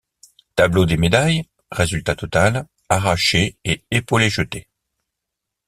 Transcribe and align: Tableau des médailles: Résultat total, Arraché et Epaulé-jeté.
Tableau 0.55 0.87
des 0.87 0.97
médailles: 0.97 1.47
Résultat 1.71 2.15
total, 2.15 2.65
Arraché 2.89 3.55
et 3.63 3.83
Epaulé-jeté. 3.91 4.67